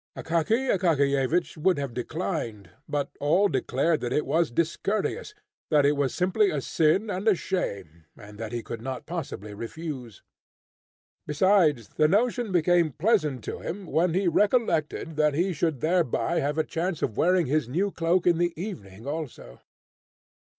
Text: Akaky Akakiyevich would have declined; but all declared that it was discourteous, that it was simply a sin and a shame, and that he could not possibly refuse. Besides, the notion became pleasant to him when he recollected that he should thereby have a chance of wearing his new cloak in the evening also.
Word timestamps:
Akaky 0.17 0.73
Akakiyevich 0.75 1.57
would 1.57 1.77
have 1.77 1.93
declined; 1.93 2.71
but 2.89 3.11
all 3.19 3.47
declared 3.47 3.99
that 4.01 4.11
it 4.11 4.25
was 4.25 4.49
discourteous, 4.49 5.35
that 5.69 5.85
it 5.85 5.91
was 5.91 6.11
simply 6.15 6.49
a 6.49 6.59
sin 6.59 7.11
and 7.11 7.27
a 7.27 7.35
shame, 7.35 8.05
and 8.17 8.39
that 8.39 8.51
he 8.51 8.63
could 8.63 8.81
not 8.81 9.05
possibly 9.05 9.53
refuse. 9.53 10.23
Besides, 11.27 11.87
the 11.87 12.07
notion 12.07 12.51
became 12.51 12.93
pleasant 12.93 13.43
to 13.43 13.59
him 13.59 13.85
when 13.85 14.15
he 14.15 14.27
recollected 14.27 15.17
that 15.17 15.35
he 15.35 15.53
should 15.53 15.81
thereby 15.81 16.39
have 16.39 16.57
a 16.57 16.63
chance 16.63 17.03
of 17.03 17.15
wearing 17.15 17.45
his 17.45 17.69
new 17.69 17.91
cloak 17.91 18.25
in 18.25 18.39
the 18.39 18.59
evening 18.59 19.05
also. 19.05 19.59